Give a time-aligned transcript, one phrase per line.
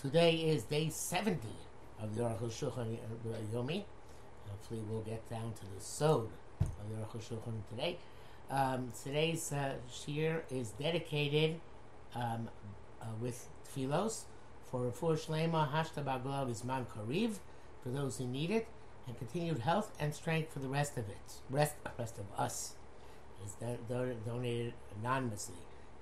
[0.00, 1.38] Today is day 70
[2.02, 2.98] of Aruch Shulchan
[3.50, 3.82] Yomi.
[4.46, 6.28] Hopefully, we'll get down to the Sod
[6.60, 7.96] of Aruch Shulchan today.
[8.50, 11.58] Um, today's uh, shir is dedicated
[12.14, 12.50] um,
[13.00, 14.24] uh, with tfilos
[14.70, 17.38] for Rafur Shlema Hashta Baglav Isman Kariv
[17.82, 18.68] for those who need it,
[19.06, 22.74] and continued health and strength for the rest of it, rest rest of us.
[23.42, 23.52] Is
[23.88, 25.56] do- donated anonymously.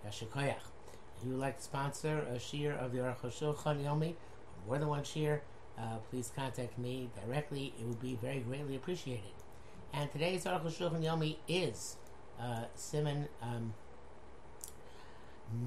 [0.05, 0.74] Yashikoyach.
[1.17, 4.79] If you would like to sponsor a shear of the Aruch Shulchan Yomi, or more
[4.79, 5.43] than one shear,
[5.79, 7.75] uh, please contact me directly.
[7.81, 9.33] It would be very greatly appreciated.
[9.93, 11.97] And today's Aruch Shulchan Yomi is
[12.41, 13.75] uh, Siman um,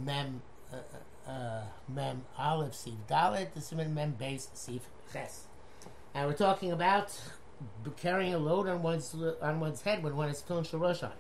[0.06, 0.42] Mem
[0.74, 5.48] uh, uh, Mem Aleph Sif Dalet, the Siman Mem Base Sif Ches.
[6.14, 7.18] And we're talking about
[7.98, 11.12] carrying a load on one's on one's head when one is filling shorosh on.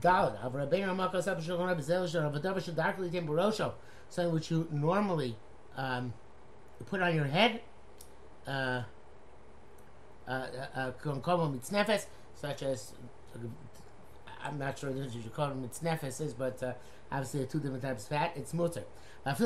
[0.00, 3.26] Dalet, of Rabbeinu Ramakas Ab Shalom Rabbi Zelishon, of Adav Shadarkli Tim
[4.08, 5.36] something which you normally
[5.76, 6.12] um,
[6.86, 7.60] put on your head,
[8.46, 8.82] uh,
[10.28, 10.46] uh,
[10.76, 11.98] uh, uh,
[12.34, 12.92] such as,
[14.42, 16.74] I'm not sure what you call them mitznefes is, but uh,
[17.10, 18.84] obviously two different types of fat, it's mutter.
[19.26, 19.38] If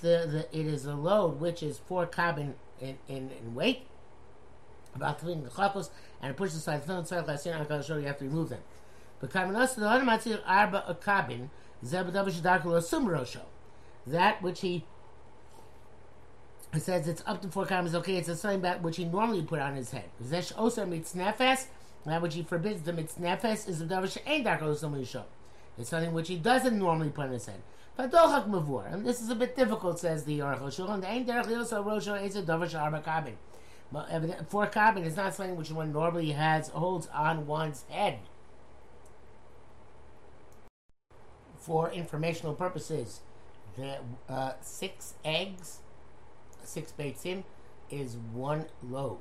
[0.00, 3.86] the, the it is a load which is four kabin in, in, in weight,
[4.94, 8.06] about in the chakos, and it pushes aside the film tzarech la'asir on show you
[8.06, 8.60] have to remove them.
[9.20, 11.48] But kavanos the other matzir arba a kabin
[11.84, 13.40] zebadav shedarku lo sum rosho.
[14.06, 14.84] That which he
[16.76, 17.94] says it's up to four kabins.
[17.94, 20.10] Okay, it's a something that which he normally put on his head.
[20.22, 21.66] Zesh osa mitznefes.
[22.04, 25.24] That which he forbids the mitznefes is the davar she'ain darku lo sum rosho.
[25.78, 27.62] It's something which he doesn't normally put on his head.
[27.98, 28.92] Fadochak mavur.
[28.92, 31.00] And this is a bit difficult, says the Aruch Shulchan.
[31.00, 33.34] The ain derech liyosa rosho is a davar she'arba kabin.
[33.92, 38.18] For kabin is not something which one normally has holds on one's head.
[41.58, 43.20] For informational purposes,
[43.76, 45.78] the uh, six eggs,
[46.62, 47.44] six beitzim,
[47.90, 49.18] is one log.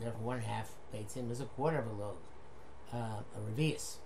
[0.00, 2.16] Therefore, one half beitzim is a quarter of a log,
[2.92, 3.96] uh, a revius.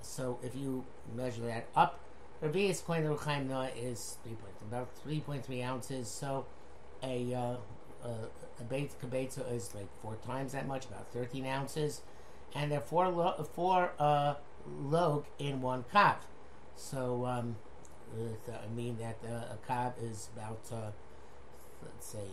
[0.00, 0.84] So if you
[1.14, 2.00] measure that up,
[2.42, 6.08] revius according to Chaim Naeh is three point about three point three ounces.
[6.08, 6.46] So
[7.02, 7.56] a uh,
[8.60, 12.02] uh, a kibetza is like four times that much, about 13 ounces,
[12.54, 14.34] and they're four lo- four uh,
[14.66, 16.16] log in one kav.
[16.76, 17.56] So um,
[18.14, 20.90] uh, I mean that uh, a kav is about uh,
[21.82, 22.26] let's say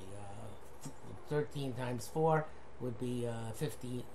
[0.86, 0.90] uh,
[1.30, 2.46] 13 times four
[2.80, 4.06] would be uh, 50.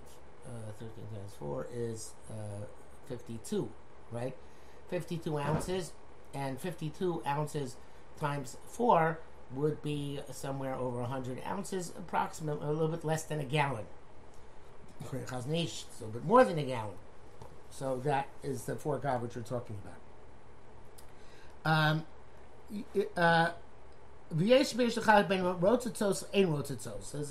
[0.79, 2.13] 13 times four is
[3.09, 3.71] 52,
[4.13, 4.37] right?
[4.91, 5.93] 52 ounces,
[6.35, 7.77] and 52 ounces
[8.21, 9.19] times four
[9.57, 13.85] would be somewhere over 100 ounces, approximately a little bit less than a gallon.
[15.99, 16.97] So a bit more than a gallon.
[17.71, 19.95] So that is the four God which we're talking about.
[21.65, 22.05] Um,
[23.17, 23.51] uh,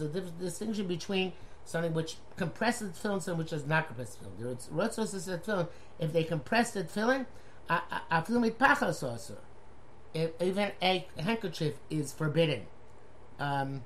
[0.08, 1.34] there's a distinction between
[1.66, 4.58] something which compresses the film and something which does not compress the film.
[4.74, 5.68] Rotzos is a film.
[6.00, 7.26] If they compress the film,
[7.70, 9.38] I feel me pachas also
[10.16, 12.62] even a handkerchief is forbidden.
[13.40, 13.84] Um,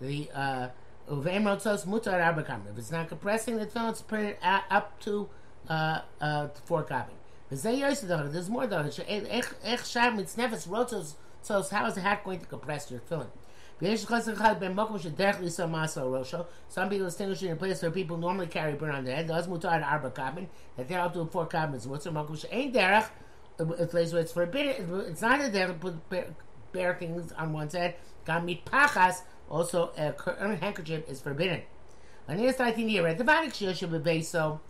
[0.00, 0.68] the uh,
[1.10, 1.26] if
[2.78, 5.28] it's not compressing the tefillin, it's it up to
[5.68, 7.14] uh, uh, four kabin.
[7.50, 7.64] There's
[8.50, 8.82] more though.
[8.82, 8.90] How
[11.86, 13.28] is the hat going to compress your tefillin?
[13.80, 13.96] Some
[16.88, 19.28] people distinguish in a place where people normally carry burn on their head.
[19.28, 19.36] That
[20.88, 21.86] they're up to four kabins.
[21.86, 23.08] What's makom she'ain derech?
[23.58, 25.00] A place where it's forbidden.
[25.08, 26.10] It's not that they have to put
[26.72, 27.96] bare, things on one's head.
[28.26, 31.62] Gamit pachas, also a handkerchief is forbidden.
[32.28, 33.16] And here's the idea, right?
[33.16, 34.60] The Vanik should be based, so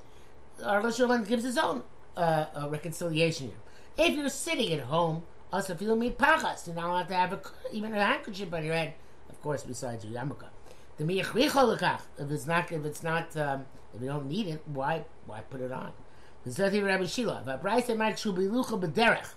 [0.61, 1.83] Shulman gives his own
[2.17, 4.07] uh, uh, reconciliation here.
[4.07, 7.41] If you're sitting at home, also feel me pachas, you're not allowed to have a,
[7.73, 8.95] even a handkerchief on your head,
[9.29, 10.47] of course, besides your yarmulke.
[10.99, 15.05] The miyachricholikach, if it's not, if it's not, um, if you don't need it, why,
[15.27, 15.93] why put it on?
[16.45, 19.35] The price be lucha b'derech.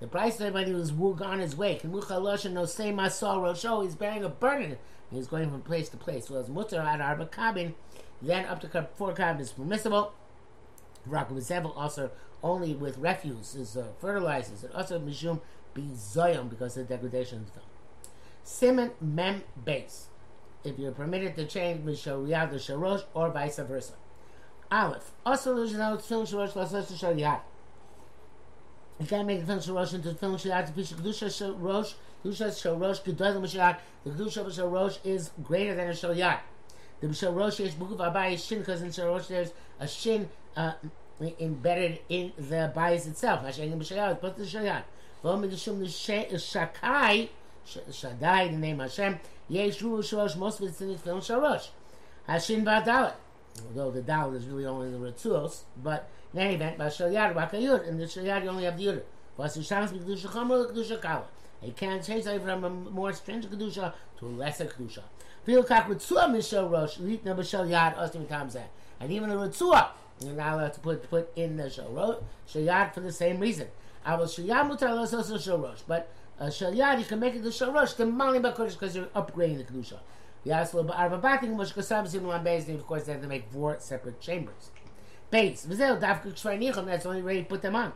[0.00, 3.94] The price when he was on his way, Kimucha Losha no say Masal Rosho, he's
[3.94, 4.76] bearing a burden.
[5.10, 6.26] He's going from place to place.
[6.26, 7.74] So as mutter at arba kabin,
[8.20, 10.12] then up to four kabin is permissible.
[11.08, 12.10] Raku Zevel also
[12.42, 15.40] only with refuse is uh, fertilizers and also mishum
[15.74, 17.66] bizoyim because of the degradation of the film.
[18.44, 20.08] Siman mem base.
[20.64, 23.94] If you're permitted to change we mishariyah the sharosh or vice versa.
[24.74, 25.12] Aleph.
[25.24, 27.40] Also, there's no tefillin shorosh lasos to shal yad.
[28.98, 31.94] You can't make the tefillin shorosh into tefillin shal yad to pish kedusha shorosh.
[32.24, 33.78] Kedusha shorosh gedolim mishyak.
[34.02, 36.40] The kedusha shorosh is greater than a shal yad.
[37.00, 40.72] The shorosh is bukuf abai shin because in shorosh there's a shin uh,
[41.38, 43.42] embedded in the bias itself.
[43.42, 44.82] Hashem b'shal yad, but the shal yad.
[45.22, 47.28] V'om Mishum Shakai,
[47.64, 51.68] Shaddai, the name Hashem, Yesh Ru Shalosh, most of it's in the film Shalosh.
[52.28, 53.14] Hashin Ba'dalet.
[53.68, 57.88] Although the Dalet is really only the Ritzuos, but in any event, Bashal Yad, Bakayud,
[57.88, 59.02] and the Shal you only have the Yud.
[59.38, 61.24] Yishams Kedusha Chomer, Kedusha Kala.
[61.62, 65.02] It can change from a more stringent Kedusha to a lesser Kedusha.
[65.46, 68.64] Vilkak Ritzua Mishal Rosh, Litna Bashal Yad, Ostim Tamzeh.
[69.00, 69.88] And even the Ritzua,
[70.20, 72.16] you're not allowed to put, put in the Shal Rosh,
[72.46, 73.68] Shal Yad for the same reason.
[74.04, 77.42] I will Shal Yad Mutar also Shal Rosh, but uh, Shalyad, you can make it
[77.42, 79.98] the Shal Rosh, the Mali Bakodesh, because you're upgrading the Kedusha.
[80.46, 83.76] Yaslo Ba'arba Bating, Mush Kasam Sim Lam Beis, of course, they have to make four
[83.78, 84.70] separate chambers.
[85.30, 87.92] Base, Vizel, Nicham, that's only ready to put them on.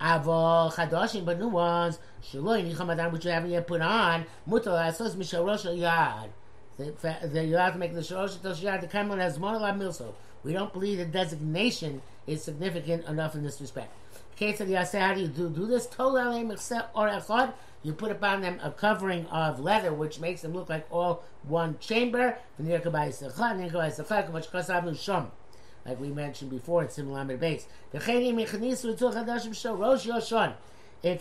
[0.00, 4.76] Avo Chadoshim, but new ones, Shaloi Nicham Adam, which you haven't yet put on, Mutal
[4.76, 6.28] Asos Yad.
[6.78, 10.14] You have to make the Shalosh Tosh Yad, the Kamon has Monolab Milso.
[10.44, 13.92] We don't believe the designation is significant enough in this respect.
[14.38, 15.88] Case of the how do you do, do this?
[15.88, 16.52] Tolalem
[16.94, 20.86] or Echad, you put upon them a covering of leather, which makes them look like
[20.92, 22.38] all one chamber.
[22.56, 22.80] Like
[26.00, 27.66] we mentioned before, it's in base.
[27.92, 28.08] If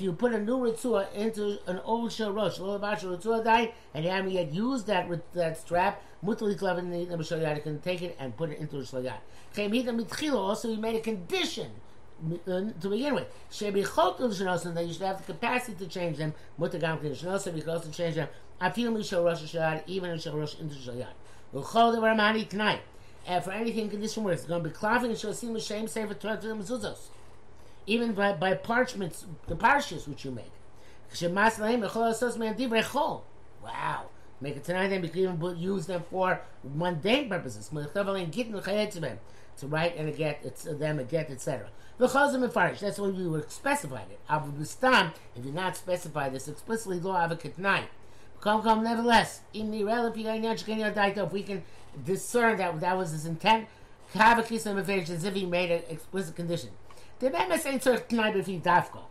[0.01, 5.09] you put a new ritzua into an old shorosh, and you haven't yet used that
[5.09, 10.35] with that strap, mutali klavin the can take it and put it into the shlayat.
[10.35, 11.71] Also, he made a condition
[12.49, 13.27] to begin with.
[13.51, 16.33] Shebichot l'shnosim that you should have the capacity to change them.
[16.59, 18.27] Mutagam l'shnosim you can also change them.
[18.61, 21.07] Afil mishal rosh shayad even in shal rosh into shayad.
[21.53, 22.81] L'chol the ramani tonight.
[23.25, 26.37] And for anything condition where it's going to be claving and shosim l'shem sefer torah
[26.37, 27.09] to the mezuzos.
[27.85, 30.51] Even by, by parchments, the parshas which you make.
[31.13, 33.21] Shemas lahem echol asos man divrei chol.
[33.63, 34.07] Wow.
[34.39, 37.71] Make it tonight, then we can even use them for mundane purposes.
[39.57, 41.69] To write and a get, it's them a get, etc.
[41.99, 42.79] V'chazim mefarish.
[42.79, 44.19] That's when we would specify it.
[44.29, 47.85] Abu Bustam, if you not specify this explicitly, lo avakit nine.
[48.39, 51.63] Come, come, nevertheless, in the if we can
[52.05, 53.67] discern that that was his intent,
[54.13, 56.69] kavakis and mefarish as if he made an explicit condition.
[57.19, 59.01] The Bemes ain't so tonight if he dafko.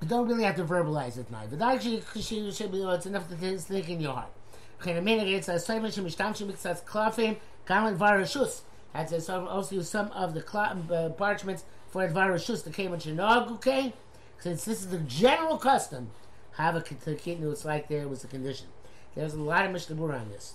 [0.00, 1.42] You don't really have to verbalize it now.
[1.48, 4.32] But actually, should be, it's enough to think in your heart.
[4.80, 7.36] Okay, a minute, it's a Siman Shemishtam Shemixas Klafim,
[7.66, 8.62] Kalan Varashus.
[8.92, 13.92] That's also use some of the uh, parchments for Advarashus, the Kaman Shinagu okay?
[14.38, 16.10] Since this is the general custom,
[16.56, 18.66] have a kitnu, it's like there was a condition.
[19.14, 20.54] There's a lot of Mishnah on this.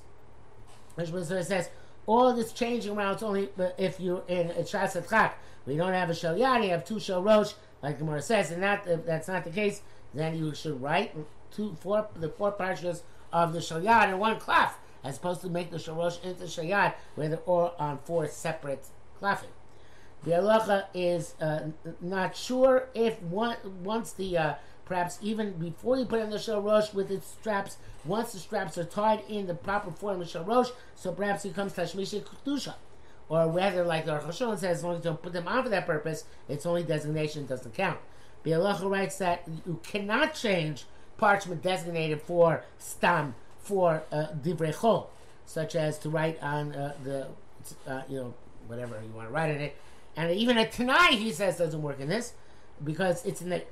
[0.97, 1.69] Mishnah says,
[2.05, 5.33] all this changing around, it's only if you're in a Shas
[5.65, 8.51] we don't have a Shal Yad, you have two Shal Rosh, like the Gemara says,
[8.51, 9.81] and that, if that's not the case,
[10.13, 11.13] then you should write
[11.51, 13.01] two, four, the four parshas
[13.33, 14.77] of the Shal Yad in one cloth
[15.07, 18.85] as opposed to make the shalosh into shayat, where they're all on four separate
[19.21, 19.45] klafim.
[20.23, 21.67] The halacha is uh,
[22.01, 26.93] not sure if one, once the uh, perhaps even before you put in the shalosh
[26.93, 31.13] with its straps, once the straps are tied in the proper form of shalosh, so
[31.13, 32.75] perhaps it comes tashmishi kedusha.
[33.29, 35.69] Or whether, like the Aruch says, as long as you don't put them on for
[35.69, 37.99] that purpose, its only designation doesn't count.
[38.43, 40.85] The halacha writes that you cannot change
[41.17, 43.35] parchment designated for stam
[43.67, 45.07] for uh, chol,
[45.45, 47.27] such as to write on uh, the,
[47.85, 48.33] uh, you know,
[48.67, 49.75] whatever you want to write in it.
[50.15, 52.33] And even a Tanai, he says, doesn't work in this
[52.83, 53.63] because it's in the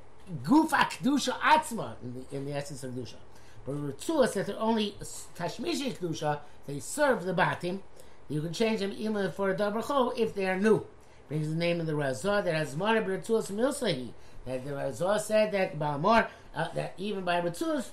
[0.44, 3.16] guf akdusha atzma, in the, in the essence of dusha.
[3.64, 4.94] But Ritzua says that only
[5.36, 7.80] tashmishi kedusha, they serve the batim.
[8.28, 10.86] You can change them even for a davar if they are new.
[11.28, 14.10] Brings the name of the Razor that has more Ritzua Milsahi.
[14.44, 17.84] That the Razor said that Balmor, uh, that even by Machmir,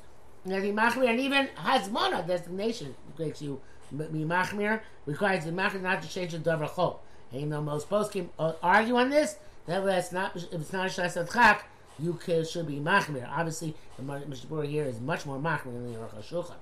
[0.45, 6.39] and even Hazmana designation makes you be Machmir, requires the Machmir not to change the
[6.39, 6.97] Dover Chol.
[7.31, 8.29] And though most poskim
[8.61, 11.59] argue on this, nevertheless, not, if it's not a Shas
[11.99, 13.29] you can, should be Machmir.
[13.29, 16.55] Obviously, the Mishnah here is much more Machmir than the Aruch HaShulchan.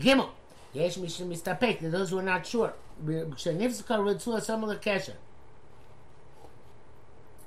[0.00, 0.30] Gimel.
[0.74, 2.74] Yesh Mishim Mistapek, those who are not sure.
[3.04, 5.14] Shenifzika Ritzua Similar Kesher.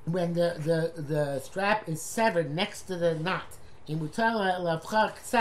[0.06, 3.58] When the, the, the strap is severed next to the knot,
[3.89, 5.41] אם מותר להפכה קצת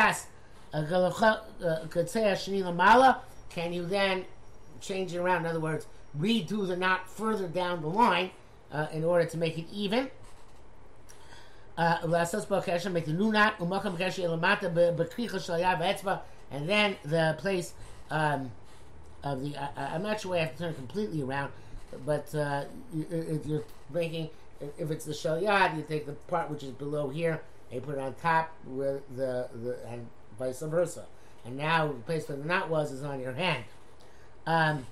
[1.90, 3.12] קצה השני למעלה,
[3.50, 4.24] can you then
[4.82, 5.46] change it around?
[5.46, 5.88] In other words,
[6.20, 8.32] redo the knot further down the line
[8.72, 10.08] uh, in order to make it even.
[12.04, 16.16] לעשות בו קשר, make the new knot, ומקום קשר למטה בכריכה של היד והאצבע,
[16.52, 17.74] and then the place
[18.12, 18.52] um,
[19.24, 21.52] of the, I, I'm not sure I have to turn it completely around,
[22.06, 22.64] but uh,
[23.12, 24.30] if you're making,
[24.78, 27.97] if it's the shal yad, you take the part which is below here, and put
[27.97, 30.07] it on top with the, the and
[30.39, 31.07] vice versa.
[31.45, 33.65] And now the place where the knot was is on your hand.
[34.47, 34.87] Um,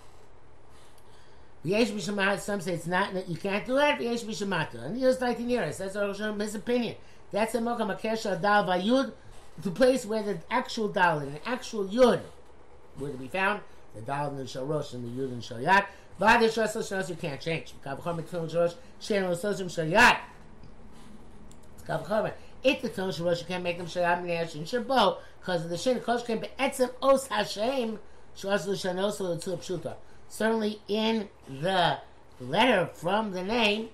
[1.64, 4.00] some say it's not, you can't do that.
[4.00, 6.96] And here's 19 years, that's his opinion.
[7.30, 9.12] That's a mokam akesha dal vayud,
[9.58, 12.20] the place where the actual dal and the actual yud
[12.98, 13.60] were to be found,
[13.94, 15.42] the dal and the shalosh and the yud and.
[16.20, 17.74] V'ad yishras l'shnos you can't change.
[17.84, 18.22] Kavachom.
[21.86, 25.78] Kavachom if the Shalosh, you can't make them Shayam Nesh and Shabo, because of the
[25.78, 27.98] Shin, Kosh can be Etzem Os Hashem,
[28.36, 29.94] Shalos Lushanos, two Pshuta.
[30.28, 31.98] Certainly in the
[32.40, 33.88] letter from the name,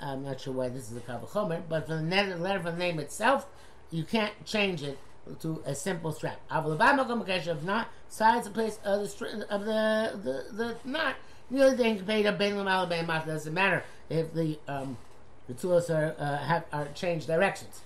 [0.00, 2.98] I'm not sure why this is a Kavachomer, but from the letter from the name
[2.98, 3.46] itself,
[3.90, 4.98] you can't change it
[5.40, 6.40] to a simple strap.
[6.50, 11.16] If not, sides the place of the of the the, the knot,
[11.50, 11.98] the other thing
[13.26, 14.96] doesn't matter if the um,
[15.50, 17.80] the tools are uh, have are changed directions.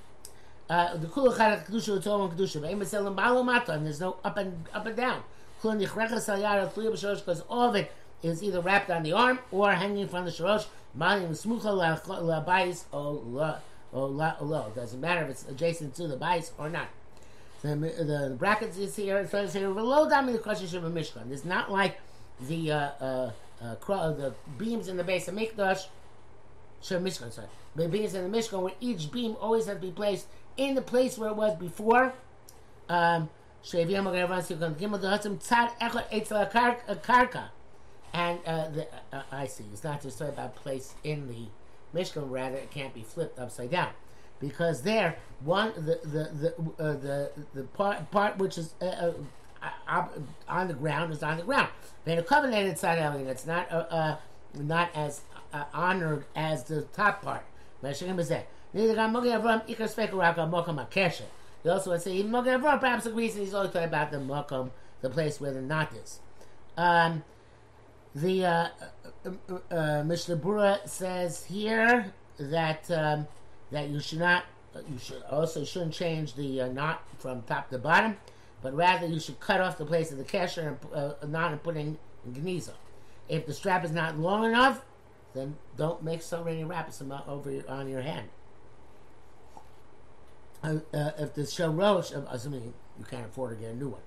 [0.69, 2.61] Uh, the kula charak kedusha utom and kedusha.
[2.61, 5.23] Ve'im b'selim b'alo mata, and there's no up and up and down.
[5.63, 7.91] Kula nichrecha salyara because all of it
[8.23, 10.67] is either wrapped on the arm or hanging from the shorosh.
[10.95, 11.73] Malim smucha
[12.05, 12.85] la'bayis.
[14.75, 16.89] Doesn't matter if it's adjacent to the bayis or not.
[17.63, 19.19] The, the, the brackets is here.
[19.19, 21.31] It says here below down the question of a mishkan.
[21.31, 21.99] It's not like
[22.47, 23.31] the uh, uh,
[23.63, 23.75] uh,
[24.13, 25.87] the beams in the base of mikdash
[26.85, 27.49] Shem Mishkan, sorry.
[27.75, 30.27] The beams in the Mishkan, where each beam always has to be placed
[30.59, 32.13] in the place where it was before.
[32.89, 33.31] Um,
[33.73, 33.95] and
[38.47, 39.65] uh, the, uh, I see.
[39.73, 41.47] It's not just about place in the
[41.99, 42.31] Mishkan.
[42.31, 43.93] Rather, it can't be flipped upside down
[44.39, 49.13] because there, one the the the uh, the, the part part which is uh,
[49.89, 50.05] uh,
[50.47, 51.71] on the ground is on the ground.
[52.05, 54.17] Then a covenanted side element that's not uh, uh,
[54.55, 55.23] not as
[55.55, 57.45] uh, honored as the top part.
[57.81, 58.07] He also
[61.91, 64.71] would say, even Avram perhaps agrees that he's only talking about the Mokum,
[65.01, 66.19] the place where the knot is.
[66.77, 67.23] Um,
[68.15, 68.69] the uh,
[69.25, 69.31] uh,
[69.71, 73.27] uh, uh says here that um,
[73.71, 74.45] that you should not,
[74.75, 78.17] you should also shouldn't change the uh, knot from top to bottom,
[78.63, 81.63] but rather you should cut off the place of the kesher and uh, knot and
[81.63, 81.97] put in
[82.31, 82.73] geniza.
[83.29, 84.83] If the strap is not long enough,
[85.35, 88.29] then don't make so many wraps over your, on your hand.
[90.63, 94.01] Uh, uh, if the shorosh, uh, assuming you can't afford to get a new one,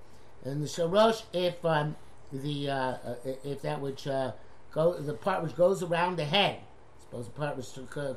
[0.44, 1.94] and the shorosh, if um,
[2.32, 4.32] the uh, uh, if that which uh,
[4.72, 6.58] go the part which goes around the head,
[7.00, 7.68] suppose the part which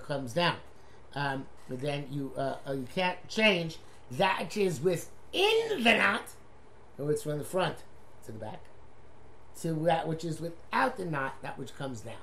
[0.08, 0.56] comes down,
[1.14, 2.34] um, then you
[2.68, 3.78] you can't change
[4.12, 6.30] that which is within the knot,
[6.98, 7.78] or it's from the front
[8.26, 8.62] to the back,
[9.62, 12.16] to that which is without the knot, that which comes down.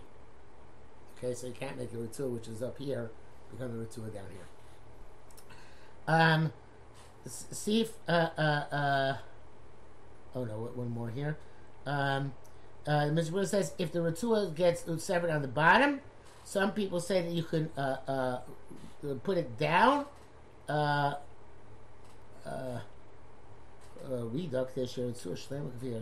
[1.18, 3.10] Okay, so you can't make the Ritzua, which is up here,
[3.50, 4.46] become the Ritzua down here.
[6.06, 6.52] Um,
[7.26, 9.16] see if, uh, uh, uh,
[10.36, 11.36] oh no, one more here.
[11.86, 12.32] Um,
[12.86, 13.32] uh, Mr.
[13.32, 16.00] Bruce says if the Ritzua gets severed on the bottom,
[16.44, 18.40] some people say that you can uh, uh,
[19.24, 20.06] put it down.
[20.68, 21.14] Uh,
[22.46, 22.80] uh,
[24.08, 24.24] uh,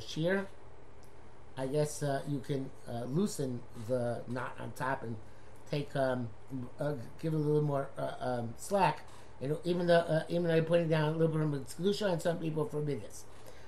[0.06, 0.46] shear
[1.58, 5.16] I guess uh, you can uh, loosen the knot on top and
[5.70, 6.28] take um,
[6.78, 9.06] uh, give it a little more uh, um, slack.
[9.40, 12.22] And even though uh, even though you're putting down a little bit of kedusha, and
[12.22, 13.24] some people forbid this.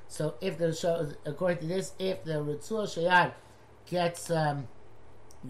[0.06, 3.32] So if the according to this, if the ritzul shayad
[3.86, 4.68] gets um,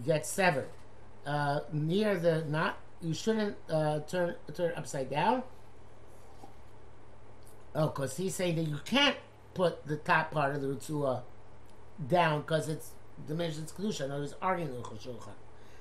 [0.05, 0.69] gets severed
[1.25, 5.43] uh, near the knot, you shouldn't turn turn upside down.
[7.75, 9.17] Oh, because he's saying that you can't
[9.53, 11.21] put the top part of the ritzua
[12.07, 12.91] down because it's
[13.27, 14.07] diminished its kedusha.
[14.07, 15.33] No, he's arguing with Shulchan,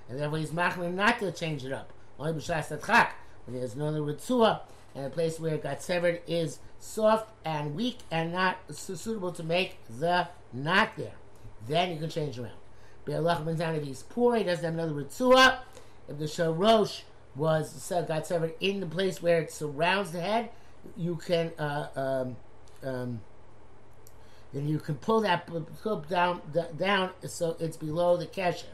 [0.08, 1.92] and therefore he's machmir not to change it up.
[2.18, 3.10] Only b'shas tachak
[3.46, 4.60] when there's no ritzua
[4.94, 9.42] and the place where it got severed is soft and weak and not suitable to
[9.42, 11.12] make the knot there.
[11.66, 12.52] Then you can change around.
[13.04, 15.58] Be'alach ben if he's poor, he doesn't have another ritzua.
[16.08, 17.02] If the shorosh
[17.36, 20.50] was got severed in the place where it surrounds the head,
[20.96, 22.36] you can uh, um,
[22.82, 23.20] um,
[24.52, 25.48] then you can pull that
[25.82, 26.40] hook down
[26.76, 28.64] down so it's below the kesher.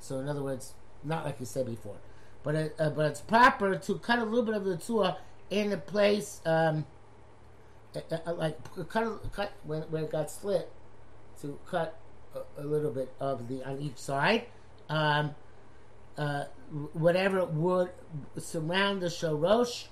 [0.00, 0.74] So in other words,
[1.04, 1.96] not like you said before,
[2.42, 5.18] but it, uh, but it's proper to cut a little bit of the tua
[5.50, 6.86] in the place, um,
[8.26, 8.56] like
[8.88, 10.70] cut cut when, when it got slit,
[11.40, 11.98] to cut
[12.34, 14.46] a, a, little bit of the on each side.
[14.88, 15.34] Um,
[16.18, 16.44] uh,
[16.92, 17.90] whatever would
[18.38, 19.86] surround the shorosh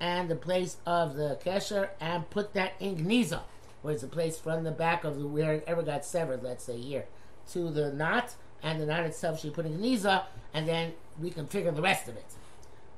[0.00, 3.42] and the place of the kesher, and put that in gniza
[3.82, 6.64] where it's a place from the back of the where it ever got severed, let's
[6.64, 7.06] say here,
[7.52, 10.24] to the knot, and the knot itself she put in the Niza,
[10.54, 12.26] and then we can figure the rest of it.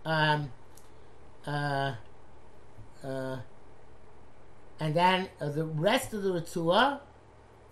[0.04, 0.52] Um,
[1.46, 1.94] uh,
[3.02, 3.38] uh,
[4.78, 7.00] and then uh, the rest of the Ritzua,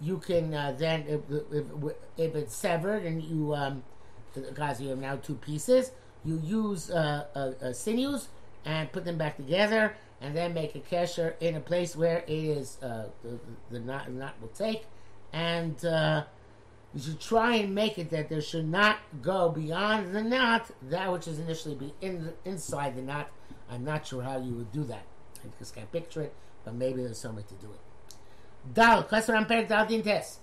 [0.01, 1.21] you can uh, then, if,
[1.53, 1.67] if,
[2.17, 3.83] if it's severed and you, um,
[4.55, 5.93] guys, you have now two pieces,
[6.25, 8.29] you use uh, uh, sinews
[8.65, 12.31] and put them back together and then make a kesher in a place where it
[12.31, 13.07] is uh,
[13.71, 14.85] the, knot, the knot will take
[15.33, 16.25] and uh,
[16.95, 21.13] you should try and make it that there should not go beyond the knot that
[21.13, 23.29] which is initially be in the, inside the knot
[23.69, 25.05] I'm not sure how you would do that
[25.45, 27.81] I just can't picture it but maybe there's some way to do it
[28.75, 30.39] Dal, Amperk Dal Din Tes.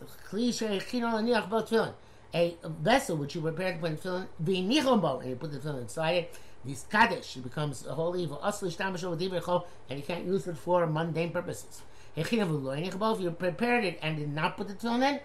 [1.49, 1.93] Bo Tefillin.
[2.33, 5.81] A vessel which you prepare to put in tefillin, bo, and you put the tefillin
[5.81, 6.39] inside it.
[6.65, 11.81] This kaddish, it becomes holy, and you can't use it for mundane purposes.
[12.15, 15.19] If you prepared it and did not put the tefillin in,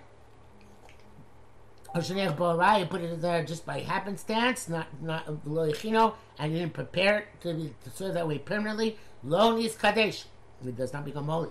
[1.94, 7.40] or you put it there just by happenstance, not not and you didn't prepare it
[7.40, 8.98] to, be, to serve that way permanently.
[9.22, 10.24] Lo nis kadesh,
[10.64, 11.50] it does not become holy.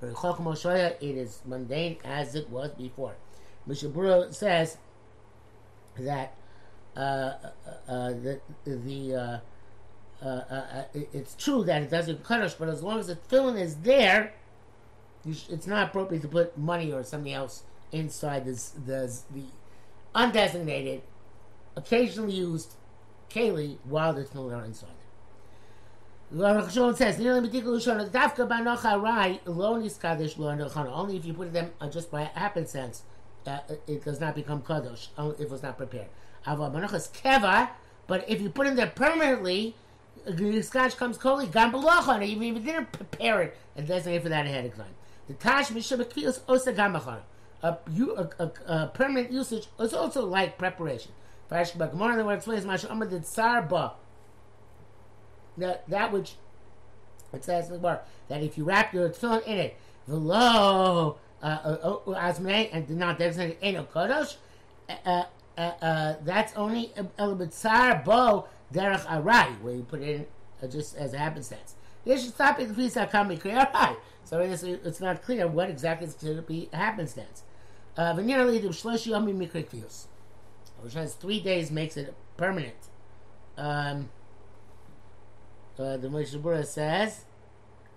[0.00, 3.16] But it is mundane as it was before.
[3.66, 4.78] Mishnah Berurah says
[5.98, 6.34] that
[6.98, 9.38] the, the uh,
[10.24, 13.76] uh, uh, it's true that it doesn't cut but as long as the filling is
[13.76, 14.34] there,
[15.32, 17.62] sh- it's not appropriate to put money or something else
[17.92, 19.44] inside this, this the
[20.14, 21.02] undesignated,
[21.76, 22.74] occasionally used
[23.30, 24.88] keli while the filling are inside.
[26.32, 26.58] Only
[31.16, 33.04] if you put them just by happenstance,
[33.46, 36.08] uh, it does not become kadosh if it was not prepared.
[36.56, 37.70] Keva,
[38.06, 39.76] but if you put them there permanently,
[40.26, 44.28] the scotch comes koli gam on even if you didn't prepare it and designate for
[44.28, 44.94] that ahead of time.
[45.26, 47.78] The tash mishabakiyos osa gam a,
[48.38, 51.12] a, a, permanent usage is also like preparation.
[51.50, 53.92] Fashbak more than what explains Masha Amr did sarba
[55.56, 56.34] that that which
[57.32, 59.76] it says in the bar that if you wrap your tefillin in it,
[60.06, 64.36] below uh, uh, uh asmei and did not designate eno kodosh,
[65.58, 70.26] uh, uh, uh, that's only a bitzar bo derech arai where you put it in
[70.62, 71.74] uh, just as a happenstance.
[72.04, 72.58] This should stop
[73.10, 73.68] come be clear.
[74.24, 77.42] So it's, it's not clear what exactly is to be happenstance.
[77.96, 80.06] Venerally, the shloshi yomi
[80.80, 82.76] which has three days makes it permanent.
[83.56, 84.10] Um,
[85.78, 87.24] uh, the Moshe says,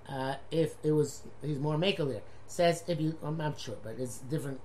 [0.07, 2.21] uh, if it was, he's more makel there.
[2.47, 4.59] Says if you, I'm not sure, but it's different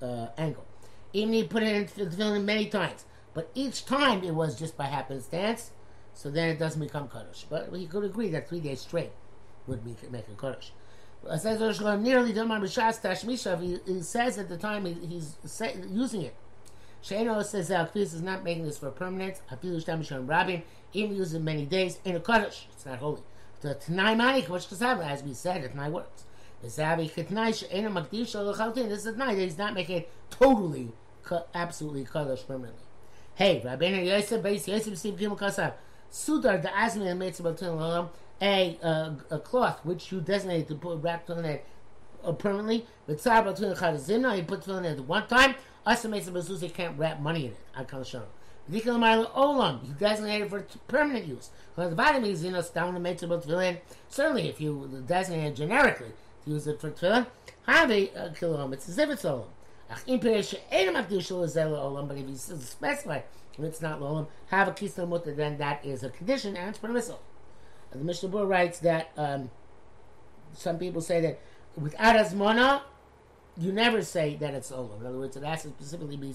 [0.00, 0.64] uh, angle.
[1.12, 4.76] Even he put it into the film many times, but each time it was just
[4.76, 5.70] by happenstance,
[6.14, 7.46] so then it doesn't become kaddish.
[7.48, 9.12] But he could agree that three days straight
[9.66, 10.72] would make, make a kaddish.
[11.22, 12.32] Nearly
[13.60, 15.36] He, says at the time he, he's
[15.90, 16.34] using it.
[17.02, 19.40] Shano says that Kfis is not making this for permanent.
[19.50, 22.66] Afilu Shtam Rabin even it many days in a Kaddish.
[22.72, 23.22] It's not holy.
[23.60, 26.24] The Tanai Manik, which as we said, it Tanai works.
[26.62, 29.34] She'ena Makdish This is Tanai.
[29.34, 30.92] He's not making it totally,
[31.54, 32.82] absolutely Kaddish permanently.
[33.34, 35.72] Hey, Rabbeinu Yosef, Beis Yosef, Steve Gimel Kasav.
[36.12, 38.08] Sudar, the Asmi, and Mitzvah Tin
[38.42, 41.64] a, cloth which you designate to put wrapped on it
[42.24, 42.86] uh, permanently.
[43.06, 45.54] But Tzar Batun Chadazimna, he puts on it at one time.
[45.86, 47.58] Asa Mesa Bazuz, can't wrap money in it.
[47.74, 48.26] I can't show him.
[48.70, 51.50] Olam, you designate it for permanent use.
[51.74, 53.78] Because the bottom is, you know, down the mitzvah tefillin.
[54.08, 56.12] Certainly, if you designate it generically
[56.46, 57.26] use it for tefillin,
[57.66, 58.06] have a
[58.38, 58.72] kilom.
[58.72, 59.46] It's as if it's olam.
[59.90, 63.20] Ach im perish ain't makdush lezel olam, but if you specify
[63.58, 66.78] if it's not olam, have a kisel mutter, then that is a condition and it's
[66.78, 67.20] permissible.
[67.92, 69.50] And the Mishnah Berurah writes that um,
[70.52, 71.40] some people say that
[71.76, 72.82] without asmona,
[73.56, 75.00] you never say that it's olam.
[75.00, 76.34] In other words, it has to specifically be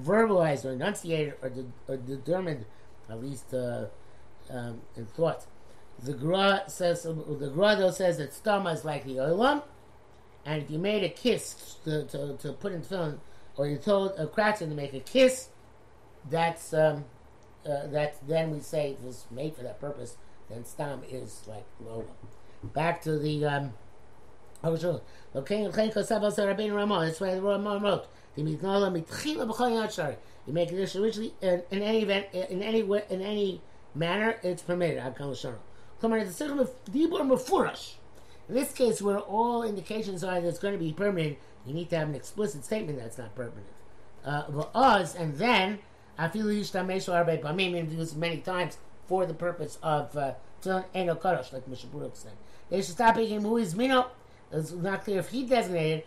[0.00, 2.64] verbalized or enunciated or, de- or determined,
[3.10, 3.86] at least uh,
[4.50, 5.46] um, in thought.
[6.02, 9.62] The Gra says the says that stama is like the olam,
[10.44, 13.20] and if you made a kiss to, to, to put in film,
[13.56, 15.48] or you told a kratzen to make a kiss,
[16.28, 17.04] that's um,
[17.64, 20.16] uh, that then we say it was made for that purpose.
[20.50, 22.06] Then stam is like olam.
[22.64, 23.74] Back to the um,
[24.62, 24.84] that's
[27.20, 28.06] why the Rama wrote.
[28.36, 28.44] You
[30.52, 33.60] make this originally in, in any event, in any way, in any
[33.94, 34.98] manner, it's permitted.
[38.48, 41.90] In this case, where all indications are that it's going to be permanent, you need
[41.90, 43.66] to have an explicit statement that it's not permanent.
[44.24, 45.78] Uh, us, and then
[46.18, 52.32] pamim used many times for the purpose of uh, kadosh, like Mishnah Berurah said.
[52.70, 54.10] They should stop him who is mino
[54.52, 56.04] it's not clear if he designated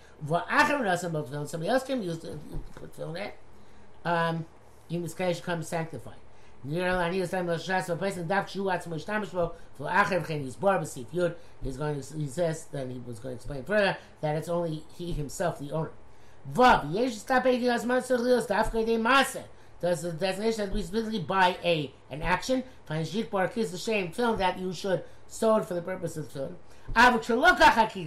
[1.48, 2.40] somebody else can use to
[2.94, 3.32] film in.
[4.04, 4.46] Um,
[4.90, 6.14] in this case, come sanctified.
[6.68, 7.20] He's going to,
[11.64, 14.84] he's going to, he says, then he was going to explain further, that it's only
[14.98, 15.92] he himself, the owner.
[16.54, 19.44] Vav, yesh stop eighty asman tzachlios dafka de masa.
[19.82, 22.64] Does the designation that we specifically buy a an action?
[22.86, 25.04] Find shik bar kiss the shame film that you should
[25.58, 26.56] it for the purpose of film.
[26.96, 27.24] Avuk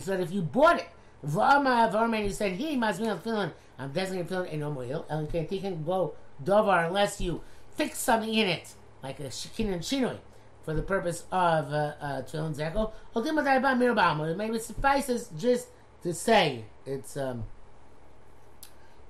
[0.00, 0.88] so that if you bought it,
[1.24, 3.52] Vama Varman, he said, he must be on film.
[3.78, 7.40] I'm designating film in more and can take and go dovar unless you
[7.78, 10.18] fix something in it, like a shikin and shinoi,
[10.62, 14.36] for the purpose of uh, uh, tefillin zeko.
[14.36, 15.68] Maybe it suffices just
[16.02, 17.44] to say it's um,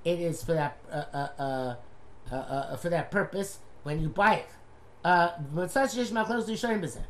[0.05, 1.75] it is for that uh, uh, uh,
[2.31, 4.51] uh, uh for that purpose when you buy it.
[5.03, 7.03] But such is machlokes rishonim b'zeh.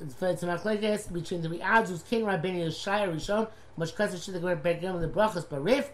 [0.00, 4.40] It's a machlokes between the Riaz who's king Rabbeinu Shai Rishon, much closer to the
[4.40, 5.88] great of the brachas barif.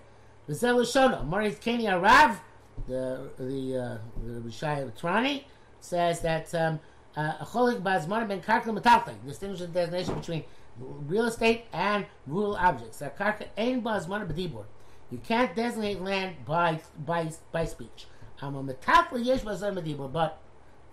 [0.48, 2.38] The Zel Rishona, Maris Keni Arav,
[2.86, 5.44] the the uh, the Trani
[5.80, 6.80] says that um,
[7.16, 10.44] a cholik bazmar ben karka metaltek distinguishes the designation between
[10.78, 13.02] real estate and rural objects.
[13.02, 14.64] A karka ein bazmar b'dibur.
[15.10, 18.06] You can't designate land by by by speech.
[18.40, 20.40] I'm a metalka yesh bazmar b'dibur, but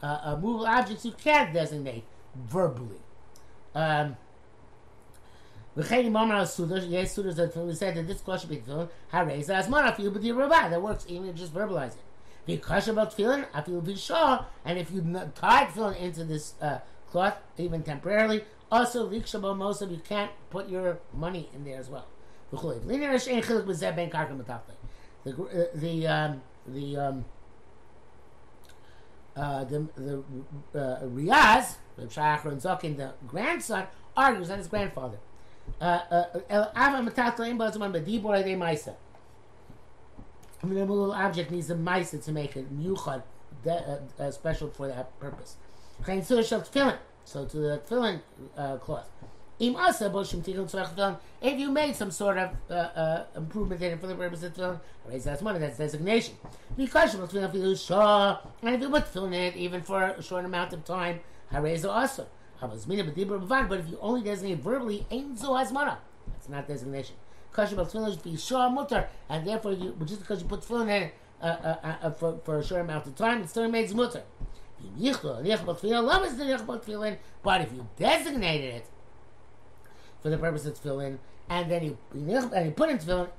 [0.03, 2.03] uh, uh, movable objects you can't designate
[2.35, 3.01] verbally.
[3.75, 4.17] Um,
[5.75, 5.83] we
[7.73, 11.35] said that this question be tefillin hareza as mana feel but the that works even
[11.35, 12.03] just verbalize it.
[12.45, 13.45] The question about tefillin
[13.81, 15.01] be sure and if you
[15.35, 16.79] tie tefillin into this uh,
[17.11, 21.89] cloth even temporarily also likshabo most of you can't put your money in there as
[21.89, 22.07] well.
[22.51, 22.57] The
[25.31, 27.25] uh, the um, the um,
[29.35, 30.23] uh, the the
[30.79, 35.17] uh, Riaz, the Shachar and Zakin, the grandson, argues that his grandfather.
[37.93, 38.95] Bedibor Ede Maisa.
[40.61, 43.23] I mean, a little object needs a Maisa to make it Muchad,
[43.67, 45.55] uh, special for that purpose.
[46.05, 48.21] Surah Shel Tefillin, so to the Tefillin
[48.57, 49.09] uh, cloth.
[49.59, 51.17] Im asa boshim tikun tzorach tefillin.
[51.41, 54.53] If you made some sort of uh, uh, improvement in it for the purpose of
[54.53, 55.59] tefillin, raise that money.
[55.59, 56.35] That's designation.
[56.77, 60.23] Because you tefillin filu shah, and if you put tefillin in it even for a
[60.23, 61.19] short amount of time,
[61.51, 62.27] I raise also.
[62.59, 65.97] But if you only designate verbally, ain't zo hazmana.
[66.27, 67.15] That's not designation.
[67.51, 71.13] Kasha should be shah mutter, and therefore, you, just because you put tefillin in it
[71.41, 74.23] uh, uh, uh, for, for a short amount of time, it still remains mutter.
[77.43, 78.85] But if you designated it
[80.21, 81.17] for the purpose of tefillin,
[81.49, 83.29] and then you, and you put in tefillin,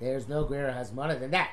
[0.00, 1.50] There's no greater hasmana than that.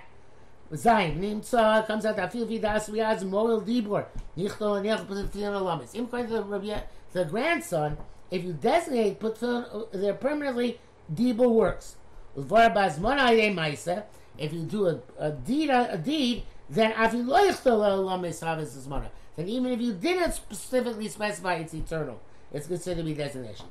[0.72, 4.06] Zayin nimtza comes out that feel vidas riaz moel dibor
[4.38, 5.94] nichto nech put tefillin alamis.
[5.94, 7.98] In according to the, the grandson,
[8.32, 10.80] if you designate put tefillin there permanently,
[11.14, 11.96] dibor works.
[12.38, 14.04] Uvar bazmana ayei ma'isa.
[14.38, 19.10] If you do a, a deed, a, a deed, then afiloichto alamis havis zmana.
[19.36, 22.20] Then even if you didn't specifically specify it's eternal.
[22.52, 23.66] It's considered to be designation.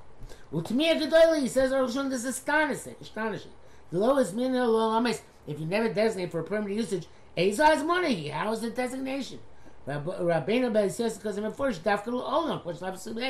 [0.53, 2.95] Utmiya Gedoyli, says, Roshon, this is astonishing.
[3.01, 3.51] astonishing.
[3.91, 8.29] The lowest minna lamis, if you never designate for permanent usage, Ezaz money.
[8.29, 9.41] How is the designation?
[9.87, 13.23] Rabbeinu Ben says because I'm enforced dafkal olam, which obviously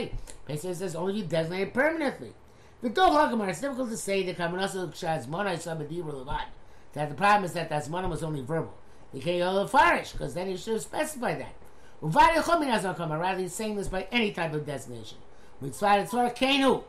[0.46, 0.56] hey.
[0.56, 2.32] says only you designate permanently.
[2.80, 6.44] The Dov Hagamar, it's difficult to say the Kamanasa Shaz Mona Sabadi Levad.
[6.92, 8.74] That the problem is that that Mona was only verbal.
[9.12, 11.54] You can't go farish, because then you should have specified that.
[12.02, 15.18] Rather, he's saying this by any type of designation.
[15.60, 16.84] Mitzvah Tzvara Kenu.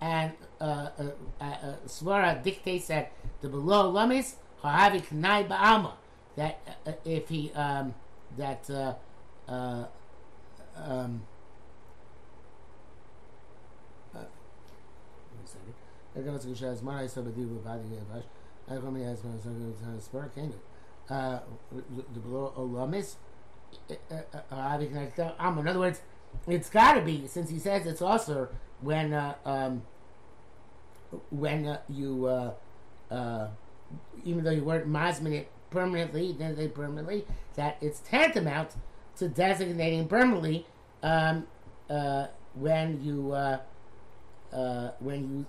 [0.00, 0.90] And uh, uh,
[1.40, 5.92] uh, uh, Svara dictates that the below Lamis Ha'avi Knai Ba'alma.
[6.36, 7.94] That uh, uh, if he, um,
[8.36, 8.94] that, uh,
[9.48, 9.84] uh,
[10.76, 11.22] um,
[14.14, 14.18] uh,
[16.14, 16.20] the
[22.20, 23.14] below Lamis.
[23.88, 26.00] In other words,
[26.46, 28.48] it's got to be since he says it's also
[28.80, 29.82] when uh, um,
[31.30, 32.52] when uh, you uh,
[33.10, 33.48] uh
[34.24, 38.70] even though you weren't masmin it permanently, then permanently that it's tantamount
[39.16, 40.66] to designating permanently
[41.02, 41.46] um,
[41.88, 43.58] uh, when you uh,
[44.98, 45.46] when you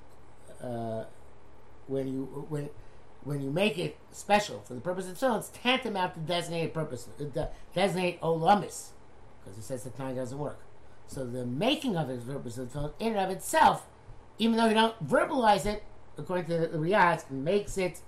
[1.87, 2.69] when you when
[3.23, 7.09] when you make it special for the purpose of soul, it's tantamount to designated purpose,
[7.19, 8.91] uh, designate olamis,
[9.43, 10.59] because it says the time doesn't work.
[11.07, 13.87] So the making of it purpose of the in and of itself,
[14.39, 15.83] even though you don't verbalize it,
[16.17, 18.01] according to the Riaz, makes it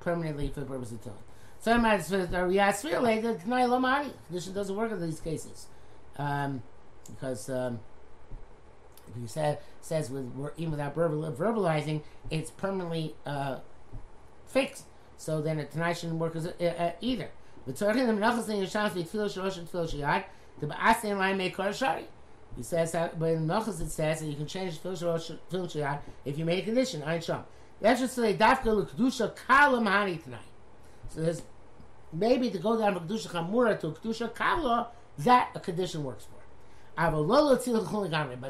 [0.00, 1.22] permanently for the purpose of tefillin.
[1.60, 5.20] So it matters for the Riaz really the Tanai Lomani condition doesn't work in these
[5.20, 5.66] cases,
[6.18, 6.62] um,
[7.08, 7.80] because um,
[9.08, 13.58] if you say, says with even without verbal, verbalizing, it's permanently uh,
[14.46, 14.84] fixed.
[15.16, 17.30] So then a Tanai shouldn't work as, uh, uh, either.
[17.64, 20.24] But the menachas in Yisham tefillah shalosh and tefillah shiyad
[20.60, 22.06] the ba'asin line make kor shari.
[22.56, 26.38] He says that, but in Melchus it says that you can change the filter if
[26.38, 27.02] you made a condition.
[27.02, 27.44] I sham.
[27.80, 30.40] That's just say dafka l'kedusha kala mahani tonight.
[31.10, 31.42] So there's
[32.12, 34.88] maybe to go down from kedusha chamura to kedusha kala
[35.18, 36.40] that a condition works for.
[36.96, 37.64] I have will lolo but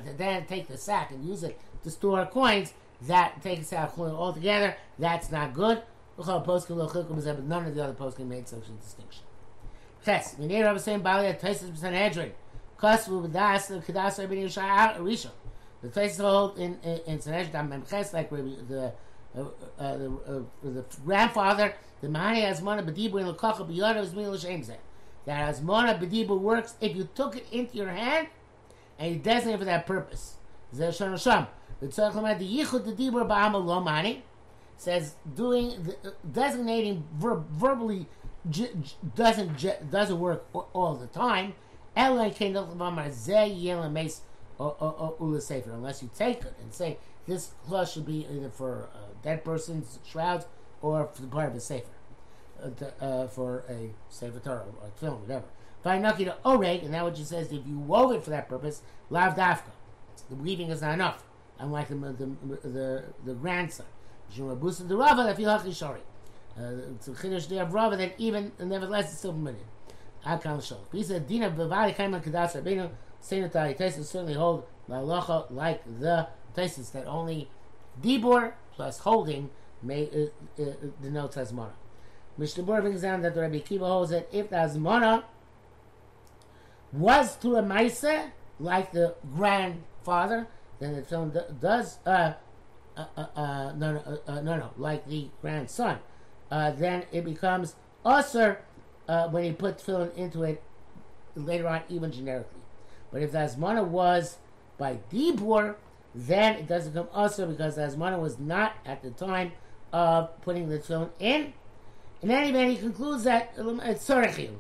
[0.05, 4.77] to then take the sack and use it to store coins, that takes out altogether.
[5.01, 5.83] That's not good.
[6.17, 9.25] None of the other poskim made such a distinction.
[10.05, 12.33] Ches, Minei Rabbi saying Bali at Taisus Sanhedrin.
[12.79, 15.31] Kosvu b'das the kedas Rabbi Yishai Rishon.
[15.83, 18.93] The Taisus hold in in, in Sanhedrin Memches like the
[19.37, 24.33] uh, uh, the, uh, the grandfather the Mahani Azmana B'dibu in Lekacha B'yadav is Mil
[25.27, 28.29] That Azmana B'dibu works if you took it into your hand
[28.99, 30.37] and you designate for that purpose.
[30.75, 31.47] Zeh Shon Sham.
[31.81, 34.23] The Tzarech the Yichud the Dibur Ba'amal Lo Mahani
[34.77, 38.07] says doing the, uh, designating ver- verbally
[38.49, 41.55] j- j- doesn't j- doesn't work all the time.
[41.97, 42.39] Unless
[45.45, 49.45] safer unless you take it and say this clause should be either for a dead
[49.45, 50.47] person's shrouds
[50.83, 51.87] or for the part of a sefer,
[52.63, 55.47] uh, to, uh, for a sefer Torah or film, whatever.
[55.85, 58.83] Vaynaki to oreg, and that what she says, if you wove it for that purpose,
[59.11, 59.71] lav dafka.
[60.29, 61.25] The weaving is not enough,
[61.59, 63.87] unlike the the the, the grandson.
[64.35, 66.01] Shemabusa the Rava that feel shari.
[66.57, 66.61] A
[67.05, 69.61] chiddush there of Rava that even nevertheless it's still permitted.
[70.27, 70.79] Akal shol.
[70.93, 76.91] He said Dina bevali kaiman kadas rabbeinu sanitary tesis certainly hold la'alocha like the tesis
[76.93, 77.49] that only
[78.03, 79.51] dibor plus holding
[79.83, 80.67] may uh, uh,
[81.03, 81.73] denotes azmara.
[82.39, 85.25] Mishnah Berurah brings down that the Rabbi Kiva holds that if the azmara
[86.93, 90.47] was to a maisa like the grandfather,
[90.79, 91.99] then the film does.
[92.05, 92.35] Uh,
[92.97, 95.99] uh, uh, uh, no, no, uh, no, no, like the grandson,
[96.51, 98.63] then it becomes usher
[99.09, 100.63] Uh, when he put tefillin into it
[101.37, 102.61] later on, even generically.
[103.13, 104.39] But if the asmana was
[104.79, 105.77] by dibur,
[106.15, 109.53] then it doesn't come also because the asmana was not at the time
[109.93, 111.53] of putting the tefillin in.
[112.23, 114.57] In any event, he concludes that um, it's sorechim,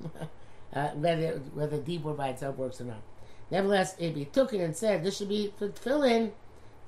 [0.74, 3.02] uh, whether whether dibur by itself works or not.
[3.50, 6.32] Nevertheless, if he took it and said this should be for tefillin,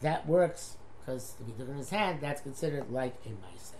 [0.02, 3.72] that works because if he took it in his hand, that's considered like a mice.